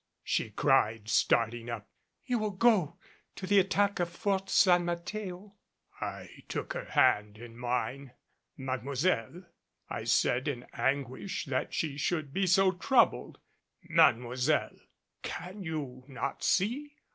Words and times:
she 0.23 0.49
cried, 0.49 1.07
starting 1.07 1.69
up. 1.69 1.87
"You 2.25 2.39
will 2.39 2.49
go 2.57 2.97
to 3.35 3.45
the 3.45 3.59
attack 3.59 3.99
of 3.99 4.09
Fort 4.09 4.49
San 4.49 4.83
Mateo?" 4.83 5.57
I 5.99 6.27
took 6.47 6.73
her 6.73 6.85
hand 6.85 7.37
in 7.37 7.55
mine. 7.55 8.13
"Mademoiselle," 8.57 9.43
I 9.91 10.05
said, 10.05 10.47
in 10.47 10.65
anguish 10.73 11.45
that 11.45 11.75
she 11.75 11.99
should 11.99 12.33
be 12.33 12.47
so 12.47 12.71
troubled, 12.71 13.37
"Mademoiselle! 13.83 14.79
Can 15.21 15.61
you 15.61 16.03
not 16.07 16.41
see? 16.43 16.95